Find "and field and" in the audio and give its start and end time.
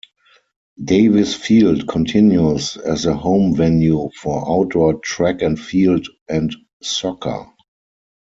5.43-6.55